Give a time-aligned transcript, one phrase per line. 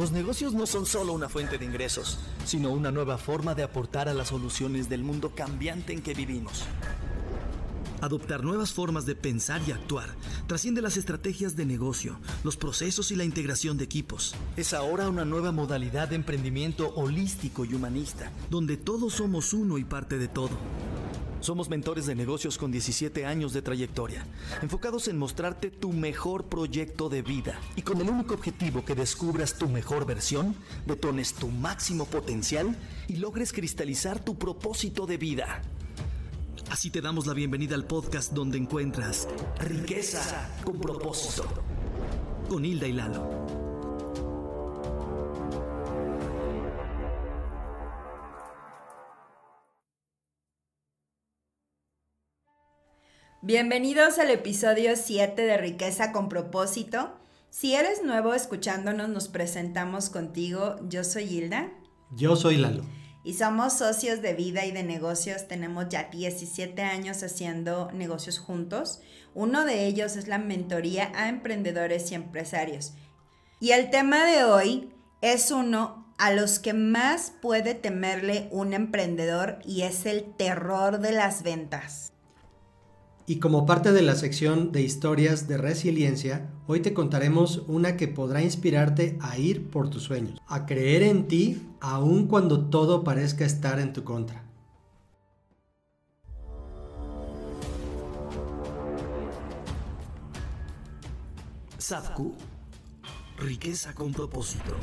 [0.00, 2.16] Los negocios no son solo una fuente de ingresos,
[2.46, 6.64] sino una nueva forma de aportar a las soluciones del mundo cambiante en que vivimos.
[8.00, 10.08] Adoptar nuevas formas de pensar y actuar
[10.46, 14.34] trasciende las estrategias de negocio, los procesos y la integración de equipos.
[14.56, 19.84] Es ahora una nueva modalidad de emprendimiento holístico y humanista, donde todos somos uno y
[19.84, 20.56] parte de todo.
[21.40, 24.26] Somos mentores de negocios con 17 años de trayectoria,
[24.60, 29.56] enfocados en mostrarte tu mejor proyecto de vida y con el único objetivo que descubras
[29.56, 30.54] tu mejor versión,
[30.86, 32.76] detones tu máximo potencial
[33.08, 35.62] y logres cristalizar tu propósito de vida.
[36.70, 39.26] Así te damos la bienvenida al podcast donde encuentras
[39.58, 41.48] riqueza con propósito.
[42.50, 43.69] Con Hilda y Lalo.
[53.52, 57.10] Bienvenidos al episodio 7 de Riqueza con propósito.
[57.50, 60.76] Si eres nuevo escuchándonos, nos presentamos contigo.
[60.88, 61.68] Yo soy Hilda.
[62.14, 62.84] Yo soy Lalo
[63.24, 65.48] y somos socios de vida y de negocios.
[65.48, 69.00] Tenemos ya 17 años haciendo negocios juntos.
[69.34, 72.92] Uno de ellos es la mentoría a emprendedores y empresarios.
[73.58, 74.92] Y el tema de hoy
[75.22, 81.10] es uno a los que más puede temerle un emprendedor y es el terror de
[81.10, 82.12] las ventas.
[83.26, 88.08] Y como parte de la sección de historias de resiliencia, hoy te contaremos una que
[88.08, 93.44] podrá inspirarte a ir por tus sueños, a creer en ti aun cuando todo parezca
[93.44, 94.44] estar en tu contra.
[101.78, 102.34] Sadku,
[103.38, 104.76] riqueza con propósito.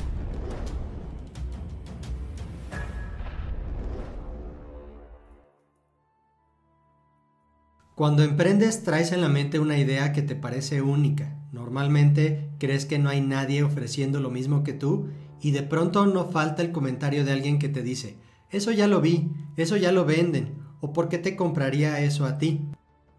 [7.98, 11.36] Cuando emprendes traes en la mente una idea que te parece única.
[11.50, 15.08] Normalmente crees que no hay nadie ofreciendo lo mismo que tú
[15.42, 18.16] y de pronto no falta el comentario de alguien que te dice,
[18.52, 22.38] eso ya lo vi, eso ya lo venden, o ¿por qué te compraría eso a
[22.38, 22.68] ti?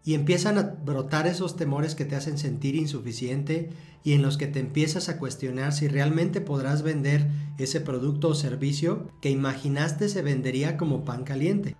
[0.02, 3.68] Y empiezan a brotar esos temores que te hacen sentir insuficiente
[4.02, 8.34] y en los que te empiezas a cuestionar si realmente podrás vender ese producto o
[8.34, 11.76] servicio que imaginaste se vendería como pan caliente.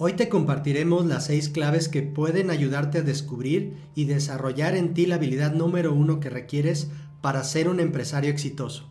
[0.00, 5.06] Hoy te compartiremos las seis claves que pueden ayudarte a descubrir y desarrollar en ti
[5.06, 6.88] la habilidad número uno que requieres
[7.20, 8.88] para ser un empresario exitoso.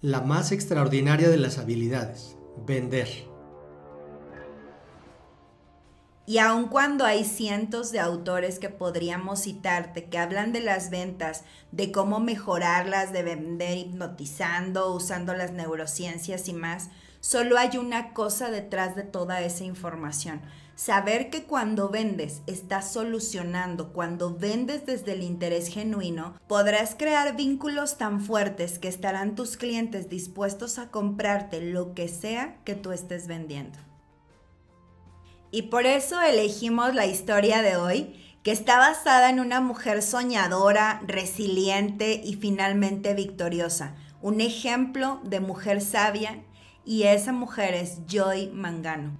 [0.00, 3.08] La más extraordinaria de las habilidades, vender.
[6.24, 11.44] Y aun cuando hay cientos de autores que podríamos citarte que hablan de las ventas,
[11.72, 16.88] de cómo mejorarlas, de vender hipnotizando, usando las neurociencias y más,
[17.24, 20.42] Solo hay una cosa detrás de toda esa información.
[20.74, 27.96] Saber que cuando vendes estás solucionando, cuando vendes desde el interés genuino, podrás crear vínculos
[27.96, 33.26] tan fuertes que estarán tus clientes dispuestos a comprarte lo que sea que tú estés
[33.26, 33.78] vendiendo.
[35.50, 41.00] Y por eso elegimos la historia de hoy, que está basada en una mujer soñadora,
[41.06, 43.94] resiliente y finalmente victoriosa.
[44.20, 46.44] Un ejemplo de mujer sabia
[46.84, 49.18] y esa mujer es Joy Mangano.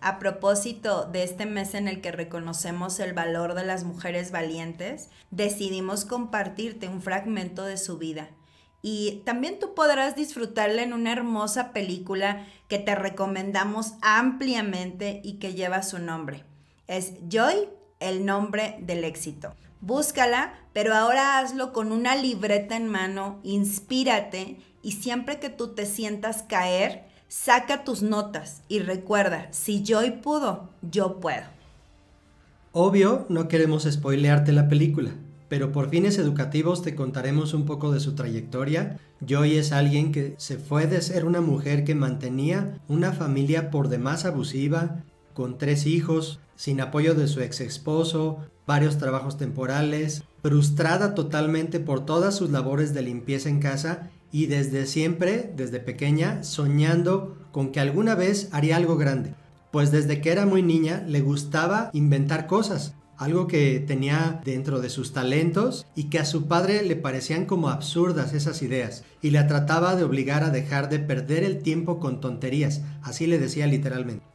[0.00, 5.10] A propósito de este mes en el que reconocemos el valor de las mujeres valientes,
[5.30, 8.28] decidimos compartirte un fragmento de su vida.
[8.82, 15.54] Y también tú podrás disfrutarla en una hermosa película que te recomendamos ampliamente y que
[15.54, 16.44] lleva su nombre.
[16.88, 17.68] Es Joy,
[18.00, 19.54] el nombre del éxito.
[19.80, 25.86] Búscala, pero ahora hazlo con una libreta en mano, inspírate y siempre que tú te
[25.86, 31.44] sientas caer, saca tus notas y recuerda, si Joy pudo, yo puedo.
[32.72, 35.12] Obvio, no queremos spoilearte la película,
[35.48, 38.98] pero por fines educativos te contaremos un poco de su trayectoria.
[39.26, 43.88] Joy es alguien que se fue de ser una mujer que mantenía una familia por
[43.88, 45.04] demás abusiva,
[45.34, 52.04] con tres hijos, sin apoyo de su ex esposo, varios trabajos temporales, frustrada totalmente por
[52.04, 57.80] todas sus labores de limpieza en casa y desde siempre, desde pequeña, soñando con que
[57.80, 59.34] alguna vez haría algo grande.
[59.70, 64.90] Pues desde que era muy niña le gustaba inventar cosas, algo que tenía dentro de
[64.90, 69.46] sus talentos y que a su padre le parecían como absurdas esas ideas y la
[69.46, 74.31] trataba de obligar a dejar de perder el tiempo con tonterías, así le decía literalmente.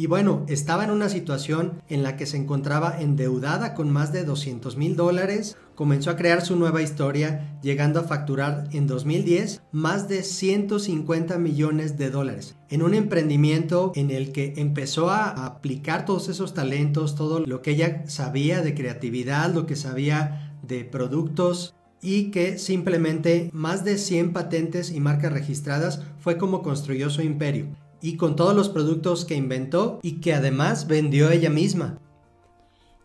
[0.00, 4.24] Y bueno, estaba en una situación en la que se encontraba endeudada con más de
[4.24, 10.08] 200 mil dólares, comenzó a crear su nueva historia, llegando a facturar en 2010 más
[10.08, 16.30] de 150 millones de dólares, en un emprendimiento en el que empezó a aplicar todos
[16.30, 22.30] esos talentos, todo lo que ella sabía de creatividad, lo que sabía de productos y
[22.30, 27.66] que simplemente más de 100 patentes y marcas registradas fue como construyó su imperio
[28.00, 31.98] y con todos los productos que inventó y que además vendió ella misma.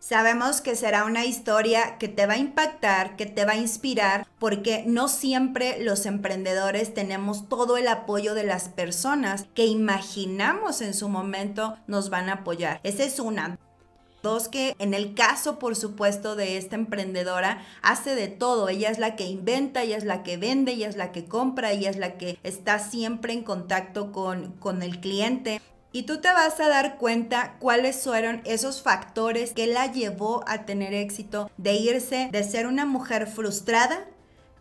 [0.07, 4.27] Sabemos que será una historia que te va a impactar, que te va a inspirar,
[4.37, 10.93] porque no siempre los emprendedores tenemos todo el apoyo de las personas que imaginamos en
[10.93, 12.79] su momento nos van a apoyar.
[12.83, 13.57] Esa es una.
[14.25, 18.69] Dos, que en el caso, por supuesto, de esta emprendedora, hace de todo.
[18.69, 21.71] Ella es la que inventa, ella es la que vende, ella es la que compra,
[21.71, 25.61] ella es la que está siempre en contacto con, con el cliente.
[25.91, 30.65] Y tú te vas a dar cuenta cuáles fueron esos factores que la llevó a
[30.65, 34.07] tener éxito de irse de ser una mujer frustrada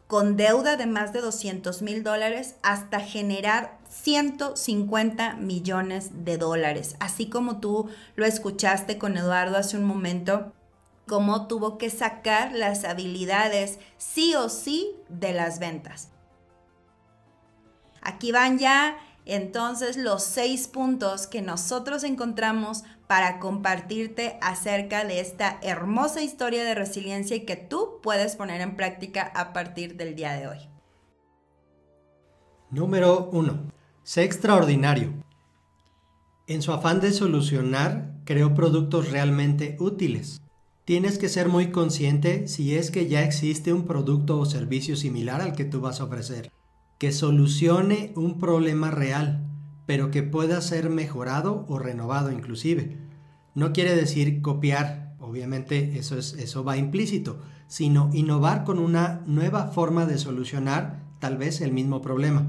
[0.06, 6.96] con deuda de más de 200 mil dólares hasta generar 150 millones de dólares.
[7.00, 10.52] Así como tú lo escuchaste con Eduardo hace un momento,
[11.06, 16.10] cómo tuvo que sacar las habilidades sí o sí de las ventas.
[18.00, 25.58] Aquí van ya entonces los seis puntos que nosotros encontramos para compartirte acerca de esta
[25.62, 30.32] hermosa historia de resiliencia y que tú puedes poner en práctica a partir del día
[30.32, 30.58] de hoy.
[32.70, 33.72] Número 1.
[34.02, 35.12] Sé extraordinario.
[36.46, 40.42] En su afán de solucionar, creó productos realmente útiles.
[40.84, 45.40] Tienes que ser muy consciente si es que ya existe un producto o servicio similar
[45.40, 46.50] al que tú vas a ofrecer
[46.98, 49.44] que solucione un problema real,
[49.86, 52.96] pero que pueda ser mejorado o renovado inclusive.
[53.54, 59.68] No quiere decir copiar, obviamente eso, es, eso va implícito, sino innovar con una nueva
[59.68, 62.46] forma de solucionar tal vez el mismo problema.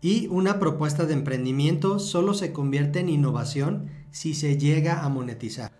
[0.00, 5.72] Y una propuesta de emprendimiento solo se convierte en innovación si se llega a monetizar.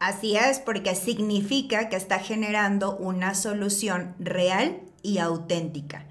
[0.00, 6.06] Así es, porque significa que está generando una solución real y auténtica.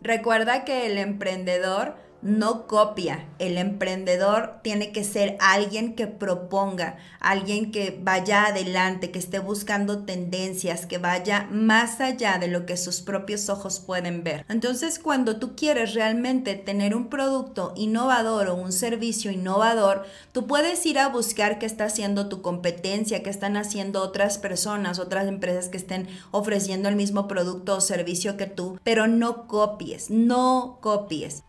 [0.00, 3.26] Recuerda que el emprendedor no copia.
[3.38, 10.04] El emprendedor tiene que ser alguien que proponga, alguien que vaya adelante, que esté buscando
[10.04, 14.44] tendencias, que vaya más allá de lo que sus propios ojos pueden ver.
[14.48, 20.86] Entonces, cuando tú quieres realmente tener un producto innovador o un servicio innovador, tú puedes
[20.86, 25.68] ir a buscar qué está haciendo tu competencia, qué están haciendo otras personas, otras empresas
[25.68, 31.42] que estén ofreciendo el mismo producto o servicio que tú, pero no copies, no copies.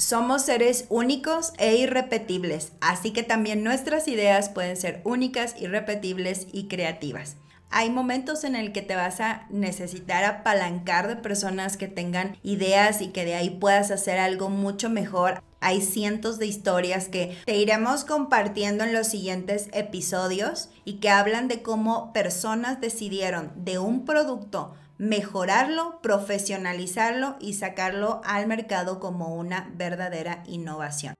[0.00, 6.68] Somos seres únicos e irrepetibles, así que también nuestras ideas pueden ser únicas, irrepetibles y
[6.68, 7.36] creativas.
[7.68, 13.02] Hay momentos en el que te vas a necesitar apalancar de personas que tengan ideas
[13.02, 15.42] y que de ahí puedas hacer algo mucho mejor.
[15.60, 21.46] Hay cientos de historias que te iremos compartiendo en los siguientes episodios y que hablan
[21.46, 29.72] de cómo personas decidieron de un producto mejorarlo, profesionalizarlo y sacarlo al mercado como una
[29.74, 31.14] verdadera innovación.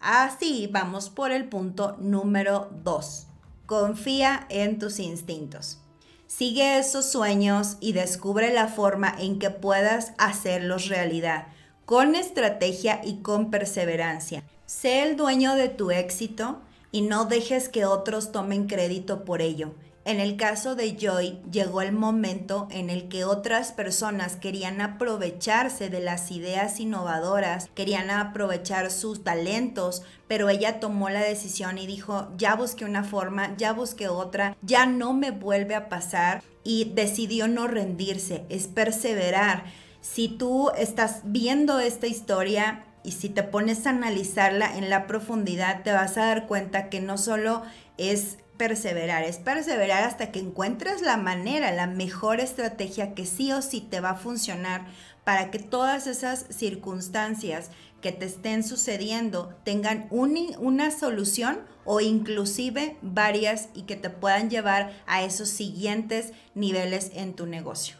[0.00, 3.26] Así vamos por el punto número 2.
[3.64, 5.78] Confía en tus instintos.
[6.26, 11.46] Sigue esos sueños y descubre la forma en que puedas hacerlos realidad,
[11.86, 14.44] con estrategia y con perseverancia.
[14.66, 16.60] Sé el dueño de tu éxito
[16.92, 19.72] y no dejes que otros tomen crédito por ello.
[20.10, 25.88] En el caso de Joy, llegó el momento en el que otras personas querían aprovecharse
[25.88, 32.26] de las ideas innovadoras, querían aprovechar sus talentos, pero ella tomó la decisión y dijo,
[32.36, 37.46] ya busqué una forma, ya busqué otra, ya no me vuelve a pasar y decidió
[37.46, 39.62] no rendirse, es perseverar.
[40.00, 45.82] Si tú estás viendo esta historia, y si te pones a analizarla en la profundidad,
[45.84, 47.62] te vas a dar cuenta que no solo
[47.96, 53.62] es perseverar, es perseverar hasta que encuentres la manera, la mejor estrategia que sí o
[53.62, 54.86] sí te va a funcionar
[55.24, 57.70] para que todas esas circunstancias
[58.02, 64.92] que te estén sucediendo tengan una solución o inclusive varias y que te puedan llevar
[65.06, 67.96] a esos siguientes niveles en tu negocio.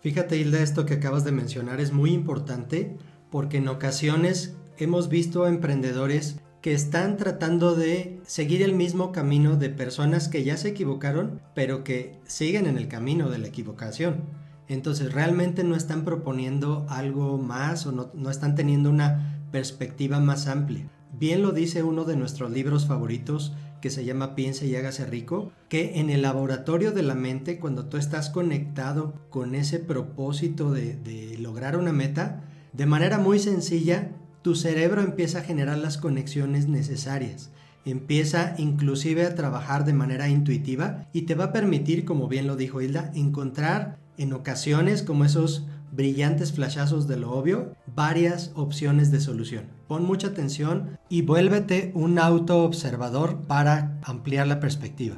[0.00, 2.96] Fíjate Hilda, esto que acabas de mencionar es muy importante
[3.30, 9.70] porque en ocasiones hemos visto emprendedores que están tratando de seguir el mismo camino de
[9.70, 14.24] personas que ya se equivocaron, pero que siguen en el camino de la equivocación.
[14.68, 20.88] Entonces realmente no están proponiendo algo más o no, están teniendo una perspectiva más amplia.
[21.12, 25.52] Bien lo dice uno de nuestros libros favoritos que se llama Piense y hágase rico,
[25.68, 31.36] que en el laboratorio de la mente, cuando tú estás conectado con ese propósito de
[31.38, 34.10] lograr una meta, de manera muy sencilla
[34.46, 37.50] tu cerebro empieza a generar las conexiones necesarias.
[37.84, 42.54] Empieza inclusive a trabajar de manera intuitiva y te va a permitir, como bien lo
[42.54, 49.18] dijo Hilda, encontrar en ocasiones como esos brillantes flashazos de lo obvio, varias opciones de
[49.18, 49.64] solución.
[49.88, 55.16] Pon mucha atención y vuélvete un autoobservador para ampliar la perspectiva.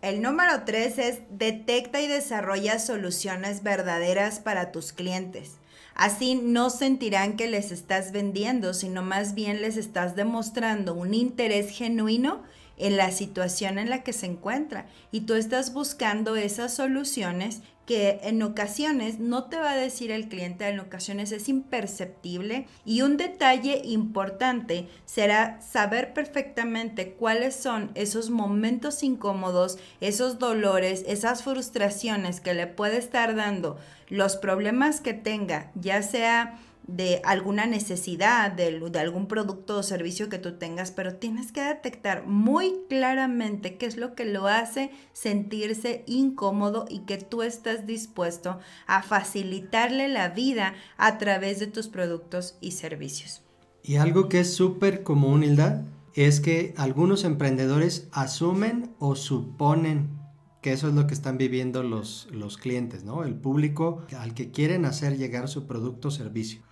[0.00, 5.59] El número 3 es detecta y desarrolla soluciones verdaderas para tus clientes.
[6.00, 11.68] Así no sentirán que les estás vendiendo, sino más bien les estás demostrando un interés
[11.68, 12.40] genuino
[12.80, 14.86] en la situación en la que se encuentra.
[15.12, 20.28] Y tú estás buscando esas soluciones que en ocasiones no te va a decir el
[20.28, 22.68] cliente, en ocasiones es imperceptible.
[22.84, 31.42] Y un detalle importante será saber perfectamente cuáles son esos momentos incómodos, esos dolores, esas
[31.42, 33.76] frustraciones que le puede estar dando,
[34.08, 36.60] los problemas que tenga, ya sea
[36.90, 41.62] de alguna necesidad, de, de, algún producto o servicio que tú tengas, pero tienes que
[41.62, 47.86] detectar muy claramente qué es lo que lo hace sentirse incómodo y que tú estás
[47.86, 53.42] dispuesto a facilitarle la vida a través de tus productos y servicios.
[53.82, 60.18] Y algo que es súper común, Hilda, es que algunos emprendedores asumen o suponen
[60.60, 63.24] que eso es lo que están viviendo los, los clientes, ¿no?
[63.24, 66.62] El público al que quieren hacer llegar su producto o servicio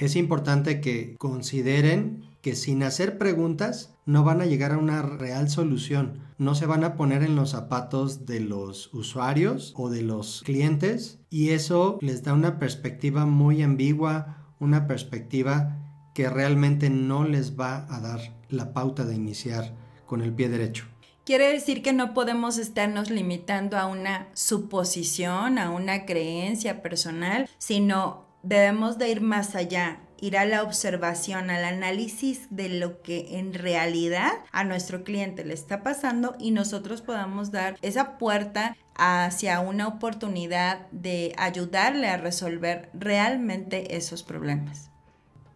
[0.00, 5.50] es importante que consideren que sin hacer preguntas no van a llegar a una real
[5.50, 6.20] solución.
[6.38, 11.20] No se van a poner en los zapatos de los usuarios o de los clientes
[11.28, 15.76] y eso les da una perspectiva muy ambigua, una perspectiva
[16.14, 19.74] que realmente no les va a dar la pauta de iniciar
[20.06, 20.86] con el pie derecho.
[21.26, 28.29] Quiere decir que no podemos estarnos limitando a una suposición, a una creencia personal, sino
[28.42, 33.54] debemos de ir más allá, ir a la observación, al análisis de lo que en
[33.54, 39.88] realidad a nuestro cliente le está pasando y nosotros podamos dar esa puerta hacia una
[39.88, 44.90] oportunidad de ayudarle a resolver realmente esos problemas.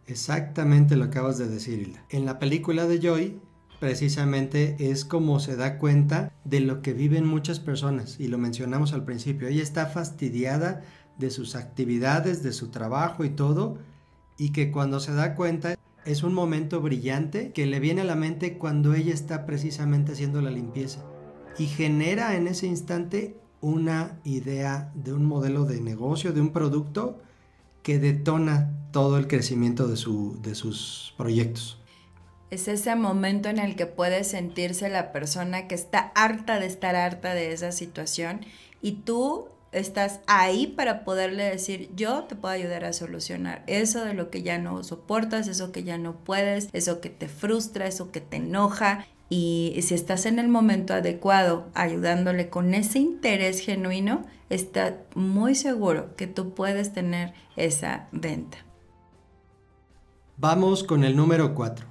[0.07, 2.05] Exactamente lo acabas de decir, Hilda.
[2.11, 3.41] En la película de Joy,
[3.81, 8.93] precisamente es como se da cuenta de lo que viven muchas personas y lo mencionamos
[8.93, 9.49] al principio.
[9.49, 10.83] Ella está fastidiada
[11.19, 13.79] de sus actividades, de su trabajo y todo,
[14.37, 18.17] y que cuando se da cuenta es un momento brillante que le viene a la
[18.17, 21.03] mente cuando ella está precisamente haciendo la limpieza
[21.59, 27.21] y genera en ese instante una idea de un modelo de negocio, de un producto
[27.83, 31.81] que detona todo el crecimiento de, su, de sus proyectos.
[32.51, 36.95] Es ese momento en el que puede sentirse la persona que está harta de estar
[36.95, 38.41] harta de esa situación
[38.83, 44.15] y tú estás ahí para poderle decir, yo te puedo ayudar a solucionar eso de
[44.15, 48.11] lo que ya no soportas, eso que ya no puedes, eso que te frustra, eso
[48.11, 49.07] que te enoja.
[49.29, 56.15] Y si estás en el momento adecuado ayudándole con ese interés genuino, está muy seguro
[56.17, 58.59] que tú puedes tener esa venta.
[60.37, 61.87] Vamos con el número 4.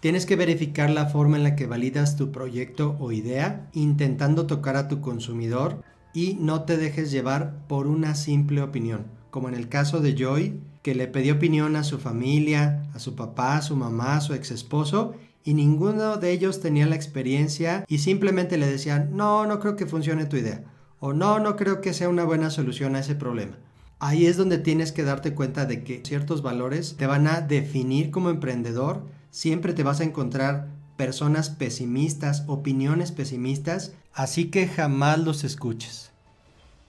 [0.00, 4.76] Tienes que verificar la forma en la que validas tu proyecto o idea, intentando tocar
[4.76, 5.82] a tu consumidor
[6.16, 10.58] y no te dejes llevar por una simple opinión, como en el caso de Joy,
[10.80, 14.32] que le pidió opinión a su familia, a su papá, a su mamá, a su
[14.32, 15.12] ex esposo,
[15.44, 19.84] y ninguno de ellos tenía la experiencia y simplemente le decían, no, no creo que
[19.84, 20.64] funcione tu idea,
[21.00, 23.58] o no, no creo que sea una buena solución a ese problema.
[23.98, 28.10] Ahí es donde tienes que darte cuenta de que ciertos valores te van a definir
[28.10, 35.44] como emprendedor, siempre te vas a encontrar personas pesimistas, opiniones pesimistas, así que jamás los
[35.44, 36.10] escuches.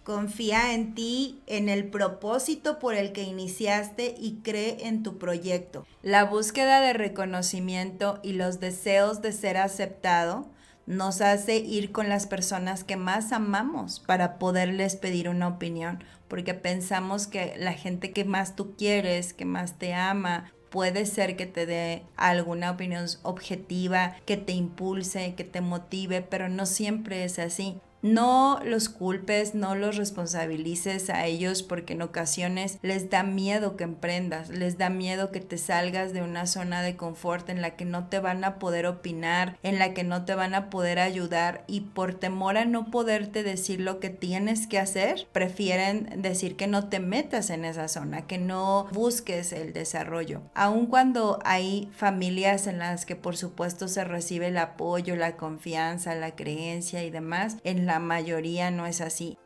[0.03, 5.85] Confía en ti, en el propósito por el que iniciaste y cree en tu proyecto.
[6.01, 10.47] La búsqueda de reconocimiento y los deseos de ser aceptado
[10.85, 16.53] nos hace ir con las personas que más amamos para poderles pedir una opinión, porque
[16.53, 21.45] pensamos que la gente que más tú quieres, que más te ama, puede ser que
[21.45, 27.39] te dé alguna opinión objetiva, que te impulse, que te motive, pero no siempre es
[27.39, 27.77] así.
[28.07, 33.83] No los culpes, no los responsabilices a ellos porque en ocasiones les da miedo que
[33.83, 37.83] emprendas, les da miedo que te salgas de una zona de confort en la que
[37.83, 41.65] no te van a poder opinar, en la que no te van a poder ayudar
[41.67, 46.67] y por temor a no poderte decir lo que tienes que hacer, prefieren decir que
[46.67, 50.43] no te metas en esa zona, que no busques el desarrollo.
[50.53, 56.15] Aun cuando hay familias en las que por supuesto se recibe el apoyo, la confianza,
[56.15, 59.37] la creencia y demás, en la mayoría no es así.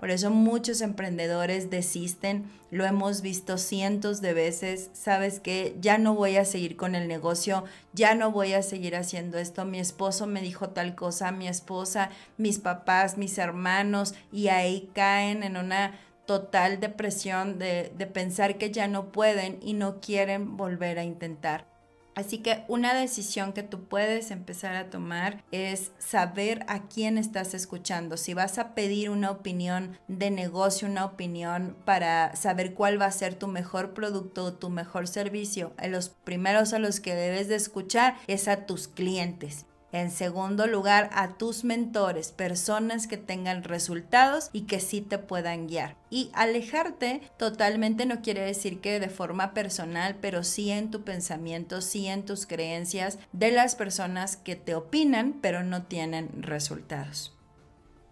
[0.00, 6.14] Por eso muchos emprendedores desisten, lo hemos visto cientos de veces, sabes que ya no
[6.14, 10.26] voy a seguir con el negocio, ya no voy a seguir haciendo esto, mi esposo
[10.26, 16.00] me dijo tal cosa, mi esposa, mis papás, mis hermanos, y ahí caen en una
[16.24, 21.66] total depresión de, de pensar que ya no pueden y no quieren volver a intentar.
[22.14, 27.54] Así que una decisión que tú puedes empezar a tomar es saber a quién estás
[27.54, 28.16] escuchando.
[28.16, 33.12] Si vas a pedir una opinión de negocio, una opinión para saber cuál va a
[33.12, 38.16] ser tu mejor producto, tu mejor servicio, los primeros a los que debes de escuchar
[38.26, 39.66] es a tus clientes.
[39.92, 45.66] En segundo lugar, a tus mentores, personas que tengan resultados y que sí te puedan
[45.66, 45.96] guiar.
[46.10, 51.80] Y alejarte totalmente no quiere decir que de forma personal, pero sí en tu pensamiento,
[51.80, 57.36] sí en tus creencias de las personas que te opinan, pero no tienen resultados.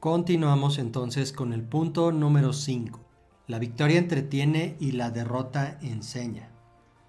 [0.01, 3.01] Continuamos entonces con el punto número 5.
[3.47, 6.51] La victoria entretiene y la derrota enseña.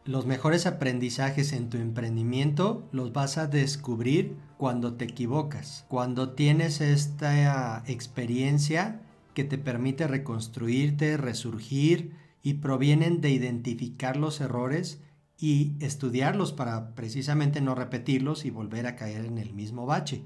[0.10, 6.82] Los mejores aprendizajes en tu emprendimiento los vas a descubrir cuando te equivocas, cuando tienes
[6.82, 9.04] esta experiencia
[9.36, 15.00] que te permite reconstruirte, resurgir y provienen de identificar los errores
[15.38, 20.24] y estudiarlos para precisamente no repetirlos y volver a caer en el mismo bache.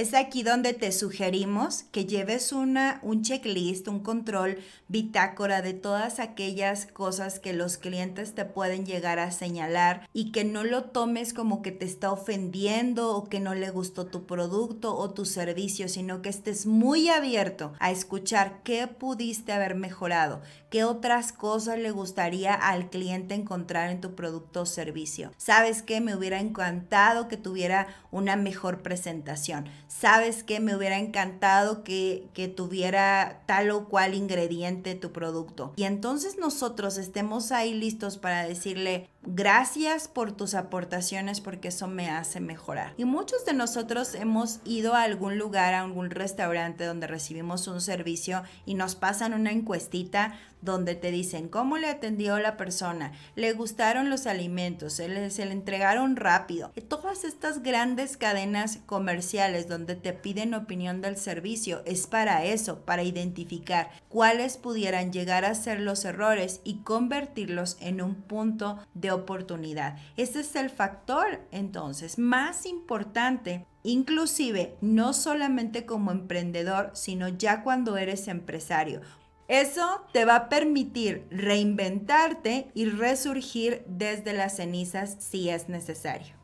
[0.00, 4.56] Es aquí donde te sugerimos que lleves una, un checklist, un control,
[4.88, 10.42] bitácora de todas aquellas cosas que los clientes te pueden llegar a señalar y que
[10.42, 14.96] no lo tomes como que te está ofendiendo o que no le gustó tu producto
[14.96, 20.40] o tu servicio, sino que estés muy abierto a escuchar qué pudiste haber mejorado,
[20.70, 25.30] qué otras cosas le gustaría al cliente encontrar en tu producto o servicio.
[25.36, 26.00] ¿Sabes qué?
[26.00, 32.46] Me hubiera encantado que tuviera una mejor presentación sabes que me hubiera encantado que, que
[32.46, 35.72] tuviera tal o cual ingrediente tu producto.
[35.76, 42.08] Y entonces nosotros estemos ahí listos para decirle, Gracias por tus aportaciones porque eso me
[42.08, 42.94] hace mejorar.
[42.96, 47.82] Y muchos de nosotros hemos ido a algún lugar, a algún restaurante donde recibimos un
[47.82, 53.52] servicio y nos pasan una encuestita donde te dicen cómo le atendió la persona, le
[53.54, 56.70] gustaron los alimentos, se le, se le entregaron rápido.
[56.74, 62.80] Y todas estas grandes cadenas comerciales donde te piden opinión del servicio es para eso,
[62.84, 69.10] para identificar cuáles pudieran llegar a ser los errores y convertirlos en un punto de
[69.10, 69.98] oportunidad.
[70.16, 77.96] Este es el factor entonces más importante inclusive no solamente como emprendedor, sino ya cuando
[77.96, 79.00] eres empresario.
[79.48, 86.39] Eso te va a permitir reinventarte y resurgir desde las cenizas si es necesario.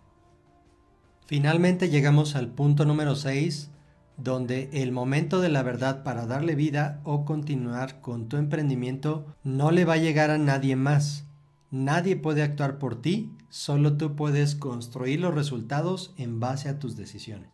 [1.26, 3.70] Finalmente llegamos al punto número 6,
[4.16, 9.72] donde el momento de la verdad para darle vida o continuar con tu emprendimiento no
[9.72, 11.24] le va a llegar a nadie más.
[11.72, 16.96] Nadie puede actuar por ti, solo tú puedes construir los resultados en base a tus
[16.96, 17.50] decisiones.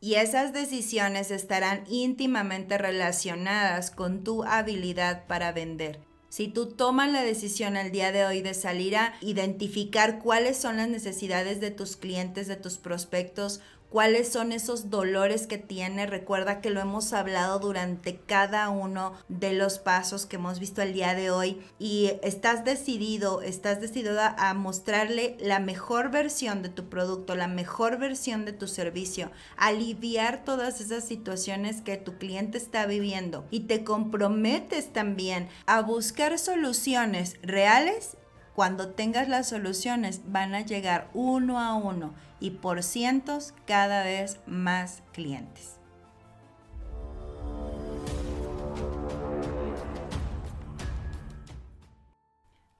[0.00, 6.00] Y esas decisiones estarán íntimamente relacionadas con tu habilidad para vender.
[6.30, 10.76] Si tú tomas la decisión el día de hoy de salir a identificar cuáles son
[10.76, 13.60] las necesidades de tus clientes, de tus prospectos,
[13.90, 16.06] cuáles son esos dolores que tiene.
[16.06, 20.94] Recuerda que lo hemos hablado durante cada uno de los pasos que hemos visto el
[20.94, 26.88] día de hoy y estás decidido, estás decidido a mostrarle la mejor versión de tu
[26.88, 32.86] producto, la mejor versión de tu servicio, aliviar todas esas situaciones que tu cliente está
[32.86, 38.16] viviendo y te comprometes también a buscar soluciones reales
[38.54, 44.38] cuando tengas las soluciones van a llegar uno a uno y por cientos cada vez
[44.46, 45.76] más clientes.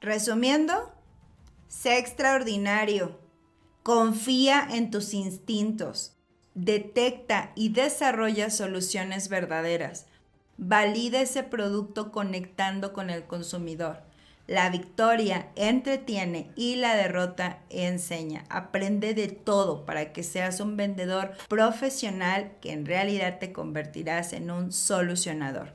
[0.01, 0.93] Resumiendo,
[1.69, 3.21] sé extraordinario,
[3.83, 6.17] confía en tus instintos,
[6.55, 10.07] detecta y desarrolla soluciones verdaderas,
[10.57, 14.10] valida ese producto conectando con el consumidor
[14.51, 18.45] la victoria entretiene y la derrota enseña.
[18.49, 24.51] Aprende de todo para que seas un vendedor profesional que en realidad te convertirás en
[24.51, 25.73] un solucionador.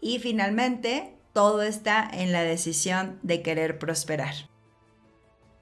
[0.00, 4.34] Y finalmente, todo está en la decisión de querer prosperar.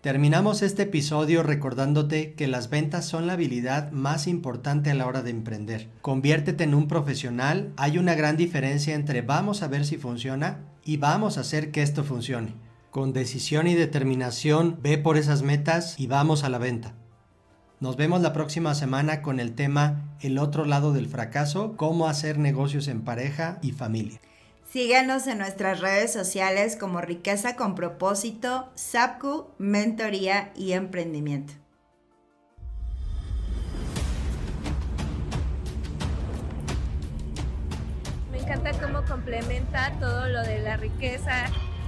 [0.01, 5.23] Terminamos este episodio recordándote que las ventas son la habilidad más importante a la hora
[5.23, 5.89] de emprender.
[6.01, 7.73] Conviértete en un profesional.
[7.77, 11.83] Hay una gran diferencia entre vamos a ver si funciona y vamos a hacer que
[11.83, 12.55] esto funcione.
[12.91, 16.95] Con decisión y determinación, ve por esas metas y vamos a la venta.
[17.81, 22.39] Nos vemos la próxima semana con el tema El otro lado del fracaso, cómo hacer
[22.39, 24.21] negocios en pareja y familia.
[24.71, 31.55] Síganos en nuestras redes sociales como Riqueza con propósito, SAPCU, Mentoría y Emprendimiento.
[38.43, 41.45] Encanta cómo complementa todo lo de la riqueza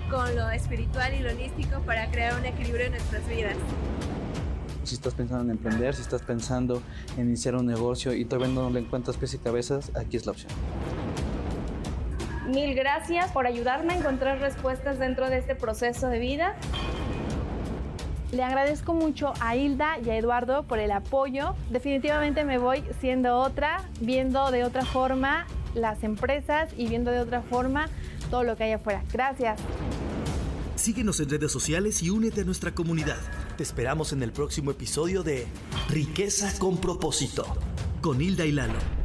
[0.09, 3.57] con lo espiritual y lo holístico para crear un equilibrio en nuestras vidas.
[4.85, 6.81] Si estás pensando en emprender, si estás pensando
[7.17, 10.33] en iniciar un negocio y todavía no le encuentras pies y cabezas, aquí es la
[10.33, 10.53] opción.
[12.47, 16.55] Mil gracias por ayudarme a encontrar respuestas dentro de este proceso de vida.
[18.31, 21.57] Le agradezco mucho a Hilda y a Eduardo por el apoyo.
[21.71, 27.43] Definitivamente me voy siendo otra, viendo de otra forma las empresas y viendo de otra
[27.43, 27.89] forma
[28.31, 29.03] todo lo que hay afuera.
[29.13, 29.61] Gracias.
[30.77, 33.19] Síguenos en redes sociales y únete a nuestra comunidad.
[33.57, 35.47] Te esperamos en el próximo episodio de
[35.89, 37.47] Riqueza con propósito,
[38.01, 39.04] con Hilda y Lalo.